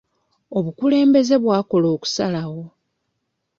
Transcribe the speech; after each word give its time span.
Obukulembeze 0.57 1.35
bwakola 1.43 1.87
okusalawo. 1.95 2.63